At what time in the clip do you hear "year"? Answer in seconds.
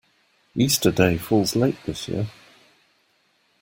2.07-2.25